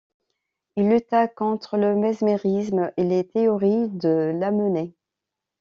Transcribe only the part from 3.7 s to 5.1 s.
de Lamennais.